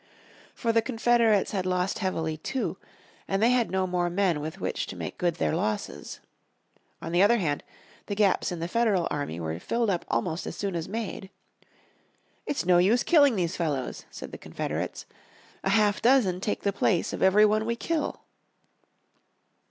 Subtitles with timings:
[0.55, 2.77] For the Confederates had lost heavily, too,
[3.27, 6.19] and they had no more men with which to make good their losses.
[7.03, 7.63] On the other hand
[8.07, 11.29] the gaps in the Federal army were filled up almost as soon as made.
[12.47, 15.05] "It's no use killing these fellows," said the Confederates,
[15.63, 18.21] "a half dozen take the place of every one we kill."